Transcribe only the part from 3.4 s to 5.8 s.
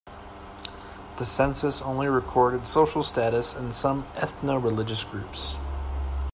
and some ethno-religious groups.